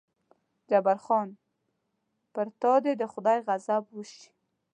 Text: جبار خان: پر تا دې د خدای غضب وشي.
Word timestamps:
جبار 0.69 0.97
خان: 1.05 1.29
پر 2.33 2.47
تا 2.61 2.73
دې 2.83 2.93
د 2.97 3.03
خدای 3.13 3.37
غضب 3.47 3.83
وشي. 3.97 4.27